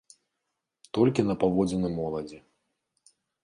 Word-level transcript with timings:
Толькі 0.99 1.27
на 1.29 1.35
паводзіны 1.45 1.95
моладзі. 2.01 2.37